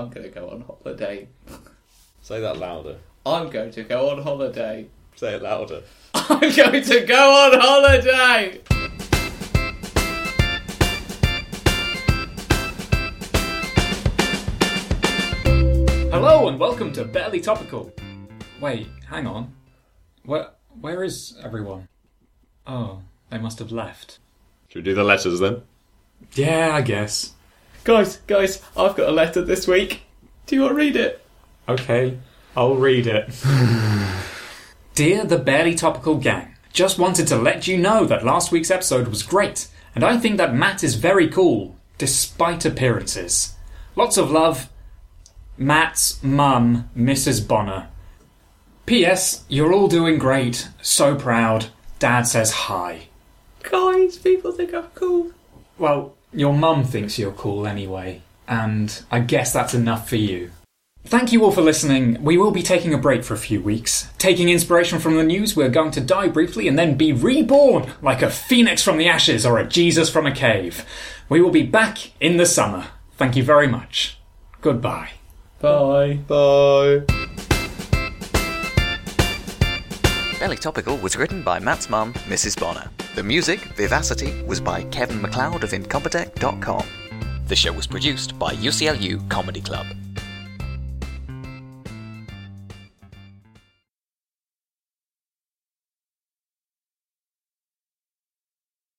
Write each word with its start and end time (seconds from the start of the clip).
I'm 0.00 0.08
going 0.08 0.22
to 0.22 0.30
go 0.32 0.48
on 0.48 0.62
holiday. 0.62 1.28
Say 2.22 2.40
that 2.40 2.56
louder. 2.56 2.96
I'm 3.26 3.50
going 3.50 3.70
to 3.72 3.82
go 3.82 4.08
on 4.08 4.22
holiday. 4.22 4.86
Say 5.14 5.34
it 5.34 5.42
louder. 5.42 5.82
I'm 6.14 6.40
going 6.40 6.82
to 6.82 7.04
go 7.04 7.30
on 7.30 7.60
holiday. 7.60 8.62
Hello 16.10 16.48
and 16.48 16.58
welcome 16.58 16.94
to 16.94 17.04
Barely 17.04 17.42
Topical. 17.42 17.92
Wait, 18.58 18.88
hang 19.06 19.26
on. 19.26 19.52
Where 20.24 20.52
where 20.80 21.04
is 21.04 21.36
everyone? 21.44 21.88
Oh, 22.66 23.02
they 23.28 23.36
must 23.36 23.58
have 23.58 23.70
left. 23.70 24.18
Should 24.68 24.78
we 24.78 24.82
do 24.82 24.94
the 24.94 25.04
letters 25.04 25.40
then? 25.40 25.60
Yeah, 26.32 26.70
I 26.72 26.80
guess. 26.80 27.34
Guys, 27.82 28.18
guys, 28.26 28.62
I've 28.76 28.94
got 28.94 29.08
a 29.08 29.12
letter 29.12 29.42
this 29.42 29.66
week. 29.66 30.02
Do 30.46 30.54
you 30.54 30.62
want 30.62 30.72
to 30.72 30.76
read 30.76 30.96
it? 30.96 31.24
Okay, 31.68 32.18
I'll 32.54 32.76
read 32.76 33.06
it. 33.06 33.32
Dear 34.94 35.24
the 35.24 35.38
Barely 35.38 35.74
Topical 35.74 36.16
gang, 36.16 36.56
just 36.72 36.98
wanted 36.98 37.26
to 37.28 37.36
let 37.36 37.66
you 37.66 37.78
know 37.78 38.04
that 38.04 38.24
last 38.24 38.52
week's 38.52 38.70
episode 38.70 39.08
was 39.08 39.22
great, 39.22 39.68
and 39.94 40.04
I 40.04 40.18
think 40.18 40.36
that 40.36 40.54
Matt 40.54 40.84
is 40.84 40.96
very 40.96 41.26
cool, 41.28 41.74
despite 41.96 42.66
appearances. 42.66 43.54
Lots 43.96 44.18
of 44.18 44.30
love, 44.30 44.68
Matt's 45.56 46.22
mum, 46.22 46.90
Mrs. 46.96 47.46
Bonner. 47.46 47.88
P.S. 48.84 49.44
You're 49.48 49.72
all 49.72 49.88
doing 49.88 50.18
great. 50.18 50.68
So 50.82 51.14
proud. 51.14 51.66
Dad 51.98 52.22
says 52.22 52.50
hi. 52.52 53.08
Guys, 53.62 54.18
people 54.18 54.52
think 54.52 54.74
I'm 54.74 54.88
cool. 54.94 55.32
Well, 55.78 56.14
your 56.32 56.54
mum 56.54 56.84
thinks 56.84 57.18
you're 57.18 57.32
cool 57.32 57.66
anyway, 57.66 58.22
and 58.48 59.02
I 59.10 59.20
guess 59.20 59.52
that's 59.52 59.74
enough 59.74 60.08
for 60.08 60.16
you. 60.16 60.50
Thank 61.04 61.32
you 61.32 61.44
all 61.44 61.50
for 61.50 61.62
listening. 61.62 62.22
We 62.22 62.36
will 62.36 62.50
be 62.50 62.62
taking 62.62 62.92
a 62.92 62.98
break 62.98 63.24
for 63.24 63.34
a 63.34 63.38
few 63.38 63.60
weeks. 63.60 64.10
Taking 64.18 64.50
inspiration 64.50 64.98
from 64.98 65.16
the 65.16 65.24
news, 65.24 65.56
we're 65.56 65.70
going 65.70 65.92
to 65.92 66.00
die 66.00 66.28
briefly 66.28 66.68
and 66.68 66.78
then 66.78 66.96
be 66.96 67.12
reborn 67.12 67.90
like 68.02 68.20
a 68.20 68.30
phoenix 68.30 68.82
from 68.82 68.98
the 68.98 69.08
ashes 69.08 69.46
or 69.46 69.58
a 69.58 69.66
Jesus 69.66 70.10
from 70.10 70.26
a 70.26 70.34
cave. 70.34 70.84
We 71.28 71.40
will 71.40 71.50
be 71.50 71.62
back 71.62 72.12
in 72.20 72.36
the 72.36 72.46
summer. 72.46 72.88
Thank 73.16 73.34
you 73.34 73.42
very 73.42 73.66
much. 73.66 74.18
Goodbye. 74.60 75.12
Bye. 75.60 76.20
Bye. 76.26 77.19
Barely 80.40 80.56
Topical 80.56 80.96
was 80.96 81.16
written 81.16 81.42
by 81.42 81.58
Matt's 81.58 81.90
mum, 81.90 82.14
Mrs. 82.26 82.58
Bonner. 82.58 82.88
The 83.14 83.22
music, 83.22 83.60
Vivacity, 83.76 84.42
was 84.46 84.58
by 84.58 84.84
Kevin 84.84 85.20
MacLeod 85.20 85.62
of 85.64 85.72
Incompetech.com. 85.72 86.86
The 87.46 87.54
show 87.54 87.74
was 87.74 87.86
produced 87.86 88.38
by 88.38 88.54
UCLU 88.54 89.28
Comedy 89.28 89.60
Club. 89.60 89.84